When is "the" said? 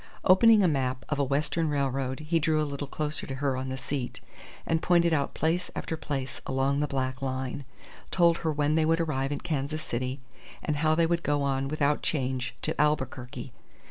3.69-3.77, 6.79-6.87